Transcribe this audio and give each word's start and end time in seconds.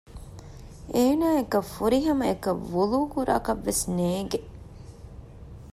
އޭނާއަކަށް 0.95 1.69
ފުރިހަމައަކަށް 1.73 2.61
ވުޟޫ 2.71 2.99
ކުރާކަށްވެސް 3.13 3.83
ނޭގެ 3.97 4.39